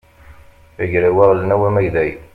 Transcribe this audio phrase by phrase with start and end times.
[0.83, 2.11] agraw aɣelnaw amagday